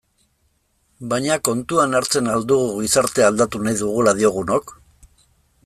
Baina 1.11 1.35
kontuan 1.49 1.93
hartzen 1.99 2.31
al 2.37 2.47
dugu 2.53 2.73
gizartea 2.85 3.29
aldatu 3.33 3.63
nahi 3.67 3.79
dugula 3.83 4.15
diogunok? 4.23 4.75